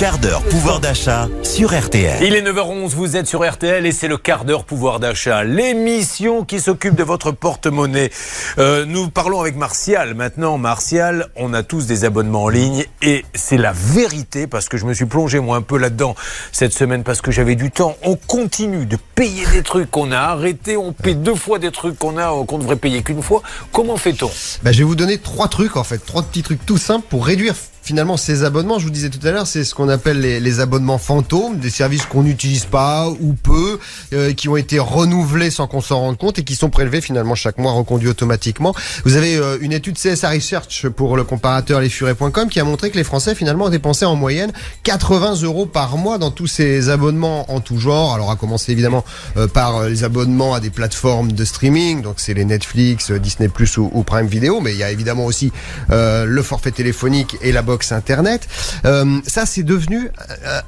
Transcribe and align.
quart 0.00 0.16
d'heure 0.16 0.42
pouvoir 0.44 0.80
d'achat 0.80 1.28
sur 1.42 1.78
RTL. 1.78 2.22
Il 2.22 2.34
est 2.34 2.40
9h11, 2.40 2.88
vous 2.94 3.18
êtes 3.18 3.26
sur 3.26 3.46
RTL 3.46 3.84
et 3.84 3.92
c'est 3.92 4.08
le 4.08 4.16
quart 4.16 4.46
d'heure 4.46 4.64
pouvoir 4.64 4.98
d'achat, 4.98 5.44
l'émission 5.44 6.46
qui 6.46 6.58
s'occupe 6.58 6.94
de 6.94 7.02
votre 7.02 7.32
porte-monnaie. 7.32 8.10
Euh, 8.56 8.86
nous 8.86 9.10
parlons 9.10 9.42
avec 9.42 9.56
Martial. 9.56 10.14
Maintenant, 10.14 10.56
Martial, 10.56 11.28
on 11.36 11.52
a 11.52 11.62
tous 11.62 11.84
des 11.84 12.06
abonnements 12.06 12.44
en 12.44 12.48
ligne 12.48 12.86
et 13.02 13.26
c'est 13.34 13.58
la 13.58 13.72
vérité 13.72 14.46
parce 14.46 14.70
que 14.70 14.78
je 14.78 14.86
me 14.86 14.94
suis 14.94 15.04
plongé 15.04 15.38
moi 15.38 15.58
un 15.58 15.62
peu 15.62 15.76
là-dedans 15.76 16.14
cette 16.50 16.72
semaine 16.72 17.04
parce 17.04 17.20
que 17.20 17.30
j'avais 17.30 17.54
du 17.54 17.70
temps. 17.70 17.94
On 18.02 18.16
continue 18.16 18.86
de 18.86 18.96
payer 19.14 19.44
des 19.52 19.62
trucs 19.62 19.90
qu'on 19.90 20.12
a 20.12 20.18
arrêtés, 20.18 20.78
on 20.78 20.94
paie 20.94 21.12
deux 21.12 21.34
fois 21.34 21.58
des 21.58 21.72
trucs 21.72 21.98
qu'on 21.98 22.16
a 22.16 22.32
qu'on 22.46 22.56
devrait 22.56 22.76
payer 22.76 23.02
qu'une 23.02 23.22
fois. 23.22 23.42
Comment 23.70 23.98
fait-on? 23.98 24.30
Bah, 24.62 24.72
je 24.72 24.78
vais 24.78 24.84
vous 24.84 24.96
donner 24.96 25.18
trois 25.18 25.48
trucs 25.48 25.76
en 25.76 25.84
fait, 25.84 25.98
trois 25.98 26.22
petits 26.22 26.42
trucs 26.42 26.64
tout 26.64 26.78
simples 26.78 27.04
pour 27.10 27.26
réduire 27.26 27.54
finalement 27.82 28.16
ces 28.16 28.44
abonnements. 28.44 28.78
Je 28.78 28.84
vous 28.84 28.90
disais 28.90 29.10
tout 29.10 29.24
à 29.26 29.30
l'heure, 29.30 29.46
c'est 29.46 29.64
ce 29.64 29.74
qu'on 29.74 29.88
appelle 29.88 30.20
les, 30.20 30.40
les 30.40 30.60
abonnements 30.60 30.98
fantômes, 30.98 31.58
des 31.58 31.70
services 31.70 32.06
qu'on 32.06 32.22
n'utilise 32.22 32.64
pas 32.64 33.08
ou 33.08 33.34
peu, 33.34 33.78
euh, 34.12 34.32
qui 34.32 34.48
ont 34.48 34.56
été 34.56 34.78
renouvelés 34.78 35.50
sans 35.50 35.66
qu'on 35.66 35.80
s'en 35.80 36.00
rende 36.00 36.18
compte 36.18 36.38
et 36.38 36.44
qui 36.44 36.54
sont 36.54 36.70
prélevés 36.70 37.00
finalement 37.00 37.34
chaque 37.34 37.58
mois, 37.58 37.72
reconduits 37.72 38.08
automatiquement. 38.08 38.74
Vous 39.04 39.16
avez 39.16 39.36
euh, 39.36 39.58
une 39.60 39.72
étude 39.72 39.96
CSA 39.96 40.30
Research 40.30 40.88
pour 40.88 41.16
le 41.16 41.24
comparateur 41.24 41.80
lesfurets.com 41.80 42.48
qui 42.48 42.60
a 42.60 42.64
montré 42.64 42.90
que 42.90 42.96
les 42.96 43.04
Français 43.04 43.34
finalement 43.34 43.70
dépensé 43.70 44.04
en 44.04 44.16
moyenne 44.16 44.52
80 44.84 45.42
euros 45.42 45.66
par 45.66 45.96
mois 45.96 46.18
dans 46.18 46.30
tous 46.30 46.46
ces 46.46 46.88
abonnements 46.88 47.50
en 47.52 47.60
tout 47.60 47.78
genre. 47.78 48.14
Alors 48.14 48.30
à 48.30 48.36
commencer 48.36 48.72
évidemment 48.72 49.04
euh, 49.36 49.46
par 49.46 49.76
euh, 49.76 49.88
les 49.88 50.04
abonnements 50.04 50.54
à 50.54 50.60
des 50.60 50.70
plateformes 50.70 51.32
de 51.32 51.44
streaming, 51.44 52.02
donc 52.02 52.14
c'est 52.18 52.34
les 52.34 52.44
Netflix, 52.44 53.10
euh, 53.10 53.18
Disney 53.18 53.48
Plus 53.48 53.76
ou, 53.76 53.90
ou 53.92 54.02
Prime 54.02 54.26
Video, 54.26 54.60
mais 54.60 54.72
il 54.72 54.78
y 54.78 54.82
a 54.82 54.90
évidemment 54.90 55.24
aussi 55.24 55.52
euh, 55.90 56.24
le 56.24 56.42
forfait 56.42 56.70
téléphonique 56.70 57.36
et 57.42 57.52
la 57.52 57.62
box 57.62 57.79
internet. 57.92 58.46
Euh, 58.84 59.18
ça 59.26 59.46
c'est 59.46 59.62
devenu 59.62 60.10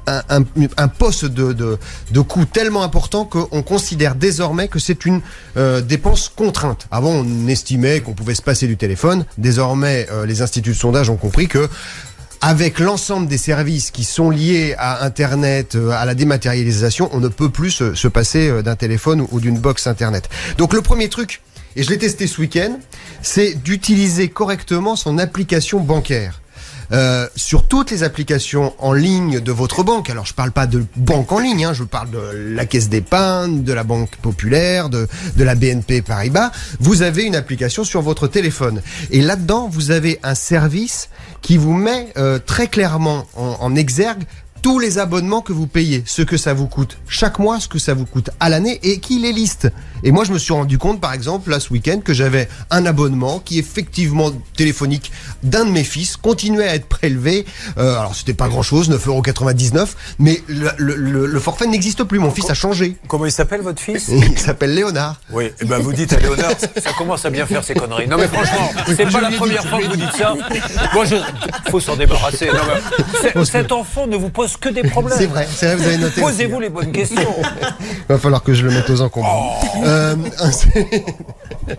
un, 0.07 0.43
un, 0.77 0.87
poste 0.87 1.25
de, 1.25 1.77
coût 2.21 2.45
tellement 2.45 2.83
important 2.83 3.25
qu'on 3.25 3.61
considère 3.63 4.15
désormais 4.15 4.67
que 4.67 4.79
c'est 4.79 5.05
une 5.05 5.21
euh, 5.57 5.81
dépense 5.81 6.29
contrainte. 6.29 6.87
Avant 6.91 7.11
on 7.11 7.47
estimait 7.47 8.01
qu'on 8.01 8.13
pouvait 8.13 8.35
se 8.35 8.41
passer 8.41 8.67
du 8.67 8.77
téléphone, 8.77 9.25
désormais 9.37 10.07
euh, 10.11 10.25
les 10.25 10.41
instituts 10.41 10.71
de 10.71 10.75
sondage 10.75 11.09
ont 11.09 11.17
compris 11.17 11.47
que 11.47 11.69
avec 12.45 12.79
l'ensemble 12.79 13.27
des 13.27 13.37
services 13.37 13.89
qui 13.89 14.03
sont 14.03 14.29
liés 14.29 14.75
à 14.77 15.05
Internet, 15.05 15.75
euh, 15.75 15.91
à 15.91 16.03
la 16.03 16.13
dématérialisation, 16.13 17.09
on 17.13 17.21
ne 17.21 17.29
peut 17.29 17.49
plus 17.49 17.71
se, 17.71 17.93
se 17.93 18.09
passer 18.09 18.49
euh, 18.49 18.61
d'un 18.61 18.75
téléphone 18.75 19.25
ou 19.31 19.39
d'une 19.39 19.57
box 19.57 19.87
Internet. 19.87 20.27
Donc 20.57 20.73
le 20.73 20.81
premier 20.81 21.07
truc, 21.07 21.41
et 21.77 21.83
je 21.83 21.89
l'ai 21.89 21.97
testé 21.97 22.27
ce 22.27 22.41
week-end, 22.41 22.77
c'est 23.21 23.53
d'utiliser 23.53 24.27
correctement 24.27 24.97
son 24.97 25.19
application 25.19 25.79
bancaire. 25.79 26.42
Euh, 26.93 27.27
sur 27.35 27.67
toutes 27.67 27.89
les 27.89 28.03
applications 28.03 28.73
en 28.77 28.93
ligne 28.93 29.39
de 29.39 29.51
votre 29.51 29.83
banque. 29.83 30.11
Alors 30.11 30.27
je 30.27 30.33
parle 30.35 30.51
pas 30.51 30.67
de 30.67 30.85
banque 30.95 31.31
en 31.31 31.39
ligne, 31.39 31.65
hein, 31.65 31.73
je 31.73 31.83
parle 31.83 32.11
de 32.11 32.19
la 32.53 32.67
caisse 32.67 32.87
d'épargne, 32.87 33.63
de 33.63 33.73
la 33.73 33.83
banque 33.83 34.15
populaire, 34.17 34.89
de, 34.89 35.07
de 35.35 35.43
la 35.43 35.55
BNP 35.55 36.03
Paribas. 36.03 36.51
Vous 36.79 37.01
avez 37.01 37.23
une 37.23 37.35
application 37.35 37.83
sur 37.83 38.03
votre 38.03 38.27
téléphone. 38.27 38.81
Et 39.09 39.21
là-dedans, 39.21 39.67
vous 39.71 39.89
avez 39.89 40.19
un 40.21 40.35
service 40.35 41.09
qui 41.41 41.57
vous 41.57 41.73
met 41.73 42.13
euh, 42.17 42.37
très 42.37 42.67
clairement 42.67 43.25
en, 43.35 43.57
en 43.59 43.75
exergue 43.75 44.23
tous 44.63 44.79
les 44.79 44.97
abonnements 44.97 45.41
que 45.41 45.51
vous 45.53 45.67
payez, 45.67 46.03
ce 46.07 46.21
que 46.23 46.37
ça 46.37 46.53
vous 46.53 46.67
coûte 46.67 46.97
chaque 47.07 47.37
mois, 47.37 47.59
ce 47.59 47.67
que 47.67 47.77
ça 47.77 47.93
vous 47.93 48.05
coûte 48.05 48.29
à 48.39 48.47
l'année 48.49 48.79
et 48.81 48.99
qui 48.99 49.19
les 49.19 49.33
liste. 49.33 49.67
Et 50.03 50.11
moi, 50.11 50.23
je 50.23 50.31
me 50.31 50.39
suis 50.39 50.53
rendu 50.53 50.77
compte, 50.77 50.99
par 51.01 51.13
exemple, 51.13 51.49
là 51.51 51.59
ce 51.59 51.71
week-end, 51.71 51.99
que 52.03 52.13
j'avais 52.13 52.47
un 52.71 52.85
abonnement 52.85 53.39
qui 53.39 53.59
effectivement 53.59 54.31
téléphonique 54.55 55.11
d'un 55.43 55.65
de 55.65 55.69
mes 55.71 55.83
fils 55.83 56.15
continuait 56.17 56.67
à 56.67 56.75
être 56.75 56.87
prélevé. 56.87 57.45
Euh, 57.77 57.97
alors 57.99 58.15
c'était 58.15 58.33
pas 58.33 58.47
grand-chose, 58.47 58.89
9,99€, 58.89 59.89
mais 60.19 60.41
le, 60.47 60.69
le, 60.77 60.95
le, 60.95 61.25
le 61.25 61.39
forfait 61.39 61.67
n'existe 61.67 62.03
plus. 62.05 62.19
Mon 62.19 62.31
fils 62.31 62.49
a 62.49 62.53
changé. 62.53 62.95
Comment 63.09 63.25
il 63.25 63.31
s'appelle 63.33 63.61
votre 63.61 63.81
fils 63.81 64.07
Il 64.09 64.39
s'appelle 64.39 64.73
Léonard. 64.73 65.19
Oui, 65.31 65.51
eh 65.61 65.65
ben 65.65 65.79
vous 65.79 65.91
dites 65.93 66.13
à 66.13 66.19
Léonard, 66.19 66.51
ça, 66.59 66.91
commence 66.97 67.25
à 67.25 67.29
bien 67.29 67.45
faire 67.45 67.63
ces 67.65 67.73
conneries. 67.73 68.07
Non 68.07 68.17
mais 68.17 68.27
franchement, 68.27 68.71
c'est 68.87 69.11
pas 69.11 69.21
la 69.21 69.31
première 69.31 69.65
fois 69.67 69.79
que 69.81 69.87
vous 69.87 69.97
dites 69.97 70.15
ça. 70.17 70.33
Moi, 70.93 71.03
je... 71.05 71.15
faut 71.69 71.79
s'en 71.81 71.97
débarrasser. 71.97 72.47
Non, 72.47 72.53
mais 72.67 73.03
c'est- 73.33 73.45
cet 73.45 73.71
enfant 73.73 74.07
ne 74.07 74.15
vous 74.15 74.29
pose 74.29 74.52
que 74.57 74.69
des 74.69 74.83
problèmes. 74.83 75.17
C'est 75.17 75.25
vrai, 75.27 75.47
c'est 75.53 75.65
vrai, 75.67 75.75
vous 75.75 75.83
avez 75.83 75.97
noté. 75.97 76.21
Posez-vous 76.21 76.59
les 76.59 76.69
bonnes 76.69 76.91
questions. 76.91 77.35
Va 78.09 78.17
falloir 78.17 78.43
que 78.43 78.53
je 78.53 78.65
le 78.65 78.71
mette 78.71 78.89
aux 78.89 79.01
encombrants. 79.01 79.59
Euh, 79.85 80.15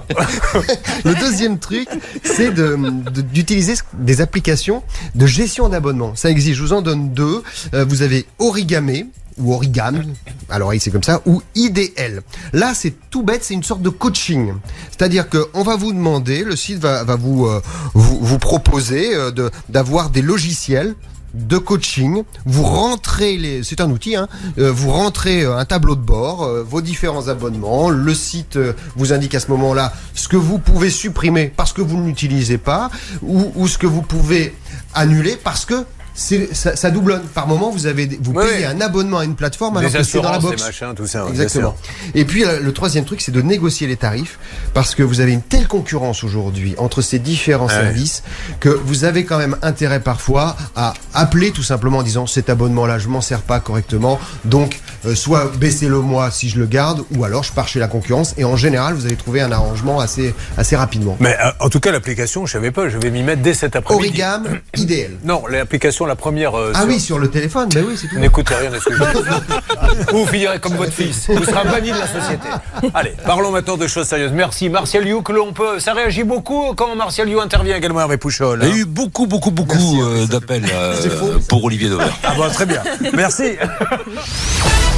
le 1.05 1.15
deuxième 1.21 1.59
truc, 1.59 1.89
c'est 2.23 2.51
de- 2.53 2.77
de- 3.11 3.21
d'utiliser 3.21 3.75
des 3.95 4.21
applications 4.21 4.83
de 5.15 5.27
gestion 5.27 5.69
d'abonnement. 5.69 6.13
Ça 6.15 6.31
existe. 6.31 6.57
Je 6.57 6.63
vous 6.63 6.73
en 6.73 6.83
donne 6.83 7.11
deux. 7.11 7.43
Euh, 7.75 7.85
vous 7.89 8.03
avez 8.03 8.27
Origame 8.39 8.91
ou 9.37 9.53
Origam, 9.53 10.01
à 10.49 10.61
l'oreille 10.61 10.79
c'est 10.79 10.93
comme 10.93 11.03
ça, 11.03 11.21
ou 11.27 11.43
IDL. 11.57 12.23
Là 12.53 12.73
c'est 12.73 12.95
tout 13.11 13.25
bête, 13.25 13.43
c'est 13.43 13.55
une 13.55 13.65
sorte 13.65 13.83
de 13.83 13.89
coaching. 13.89 14.53
C'est-à-dire 14.91 15.29
que 15.29 15.49
on 15.55 15.65
va 15.65 15.75
vous 15.75 15.93
demander, 15.93 16.45
le 16.45 16.55
site 16.55 16.79
va, 16.79 17.03
va 17.03 17.17
vous, 17.17 17.47
euh, 17.47 17.61
vous 17.95 18.21
vous 18.21 18.39
proposer 18.39 19.13
euh, 19.17 19.33
de 19.33 19.51
d'avoir 19.69 20.11
des 20.11 20.23
logiciels 20.23 20.95
de 21.35 21.59
coaching. 21.59 22.23
Vous 22.47 22.63
rentrez 22.63 23.37
les, 23.37 23.63
c'est 23.63 23.81
un 23.81 23.91
outil, 23.91 24.17
hein, 24.17 24.29
euh, 24.59 24.71
vous 24.73 24.91
rentrez 24.91 25.43
euh, 25.43 25.59
un 25.59 25.65
tableau 25.65 25.97
de 25.97 26.01
bord, 26.01 26.45
euh, 26.45 26.63
vos 26.63 26.81
différents 26.81 27.29
abonnements. 27.29 27.91
Le 27.91 28.15
site 28.15 28.59
vous 28.97 29.13
indique 29.13 29.35
à 29.35 29.41
ce 29.41 29.51
moment-là 29.51 29.93
ce 30.15 30.29
que 30.29 30.37
vous 30.37 30.59
pouvez 30.59 30.91
supprimer 30.91 31.53
parce 31.55 31.73
que 31.73 31.83
vous 31.83 31.99
ne 31.99 32.07
l'utilisez 32.07 32.59
pas, 32.59 32.91
ou, 33.23 33.67
ce 33.69 33.79
que 33.79 33.87
vous 33.87 34.03
pouvez 34.03 34.55
annuler 34.95 35.37
parce 35.43 35.65
que 35.65 35.85
ça, 36.15 36.77
ça 36.77 36.91
doublonne. 36.91 37.23
Par 37.23 37.47
moment, 37.49 37.71
vous 37.71 37.87
avez, 37.87 38.07
vous 38.21 38.33
Oui, 38.33 38.45
payez 38.45 38.59
oui. 38.59 38.65
un 38.65 38.81
abonnement 38.81 39.19
à 39.19 39.25
une 39.25 39.35
plateforme 39.35 39.77
alors 39.77 39.91
Des 39.91 39.99
que 39.99 40.05
c'est 40.05 40.21
dans 40.21 40.31
la 40.31 40.39
box. 40.39 40.63
machins, 40.65 40.95
tout 40.97 41.07
ça. 41.07 41.27
Exactement. 41.29 41.77
Et 42.15 42.25
puis 42.25 42.45
euh, 42.45 42.61
le 42.61 42.73
troisième 42.73 43.05
truc, 43.05 43.21
c'est 43.21 43.33
de 43.33 43.43
négocier 43.43 43.87
les 43.87 43.97
tarifs 43.97 44.39
parce 44.75 44.95
que 44.95 45.03
vous 45.03 45.21
avez 45.21 45.33
une 45.33 45.43
telle 45.43 45.67
concurrence 45.67 46.23
aujourd'hui 46.25 46.75
entre 46.79 47.03
ces 47.03 47.19
différents 47.19 47.67
Ah 47.69 47.83
services 47.83 48.23
que 48.61 48.69
vous 48.69 49.05
avez 49.05 49.25
quand 49.25 49.39
même 49.39 49.57
intérêt 49.63 50.01
parfois 50.01 50.57
à 50.77 50.95
appeler 51.15 51.51
tout 51.51 51.63
simplement 51.63 51.99
en 51.99 52.03
disant 52.03 52.27
cet 52.27 52.49
abonnement-là, 52.49 52.99
je 52.99 53.09
m'en 53.09 53.21
sers 53.21 53.43
pas 53.43 53.59
correctement, 53.61 54.19
donc 54.45 54.81
euh, 55.07 55.15
soit 55.15 55.51
baissez-le 55.59 55.99
moi 56.01 56.31
si 56.31 56.49
je 56.49 56.59
le 56.59 56.67
garde, 56.67 57.05
ou 57.17 57.25
alors 57.25 57.43
je 57.45 57.53
pars 57.53 57.69
chez 57.69 57.79
la 57.81 57.89
concurrence. 57.89 58.35
Et 58.39 58.45
en 58.45 58.57
général, 58.57 58.95
vous 58.95 59.07
allez 59.07 59.17
trouver 59.17 59.41
un 59.41 59.53
arrangement 59.53 60.01
assez 60.01 60.35
assez 60.57 60.77
rapidement. 60.77 61.17
Mais 61.21 61.37
euh, 61.45 61.51
en 61.61 61.69
tout 61.69 61.81
cas, 61.81 61.93
l'application, 61.93 62.47
je 62.47 62.53
savais 62.53 62.71
pas, 62.71 62.89
je 62.89 62.99
vais 62.99 63.11
m'y 63.11 63.23
mettre 63.23 63.43
dès 63.43 63.55
cet 63.55 63.77
après-midi. 63.77 64.09
Origam, 64.09 64.45
idéal. 64.77 65.13
Non, 65.25 65.43
l'application, 65.49 66.07
la 66.07 66.17
première. 66.17 66.59
euh, 66.59 66.73
Ah 66.75 66.81
sur- 66.81 66.89
oui, 66.89 67.01
sur 67.01 67.19
le 67.19 67.29
téléphone, 67.31 67.69
ben 67.75 67.85
oui, 67.87 67.99
c'est 68.01 68.09
tout. 68.09 68.19
N'écoutez 68.19 68.55
rien 68.55 68.71
de 68.71 68.79
ce 68.79 68.85
que 68.85 68.95
je. 68.97 70.13
Vous 70.13 70.27
finirez 70.27 70.59
comme 70.61 70.75
votre 70.77 70.93
fils. 70.93 71.27
Vous 71.29 71.45
serez 71.45 71.65
banni 71.69 71.91
de 71.93 71.99
la 71.99 72.07
société. 72.07 72.49
Allez, 72.95 73.15
parlons 73.25 73.51
maintenant 73.51 73.77
de 73.77 73.87
choses 73.87 74.07
sérieuses. 74.07 74.33
Merci 74.33 74.69
Martial 74.69 75.07
You, 75.07 75.23
que 75.23 75.33
l'on 75.33 75.53
peut. 75.53 75.79
Ça 75.81 75.93
réagit 75.93 76.25
beaucoup 76.25 76.75
quand 76.77 76.95
Martial 76.97 77.29
You 77.29 77.41
intervient 77.41 77.77
également 77.77 78.01
Hervé 78.01 78.17
Pouchol. 78.17 78.61
Il 78.63 78.69
y 78.69 78.71
hein. 78.71 78.75
a 78.75 78.79
eu 78.79 78.85
beaucoup, 78.85 79.27
beaucoup, 79.27 79.51
beaucoup 79.51 80.03
euh, 80.03 80.27
d'appels 80.27 80.65
euh, 80.73 80.95
pour 81.49 81.65
Olivier 81.65 81.89
Dauvert. 81.89 82.17
Ah 82.25 82.35
bon, 82.37 82.49
très 82.51 82.67
bien. 82.67 82.83
Merci. 83.15 83.53